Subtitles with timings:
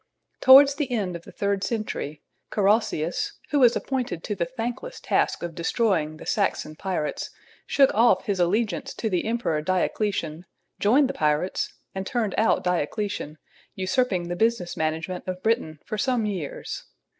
[0.39, 5.43] Towards the end of the third century Carausius, who was appointed to the thankless task
[5.43, 7.29] of destroying the Saxon pirates,
[7.67, 10.47] shook off his allegiance to the emperor Diocletian,
[10.79, 13.37] joined the pirates and turned out Diocletian,
[13.75, 16.83] usurping the business management of Britain for some years.